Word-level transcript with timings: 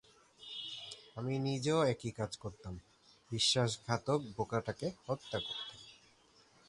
আমি 1.15 1.39
নিজেও 1.39 1.83
একই 1.83 2.11
কাজ 2.11 2.37
করতাম- 2.37 2.83
বিশ্বাসঘাতক 3.31 4.21
বোকাটাকে 4.37 4.91
হত্যা 5.07 5.39
করতাম। 5.39 5.79